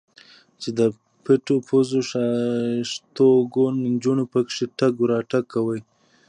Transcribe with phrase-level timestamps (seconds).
[0.61, 0.81] چې د
[1.23, 5.77] پيتو پوزو ښايستوکو نجونو پکښې تګ راتګ کاوه.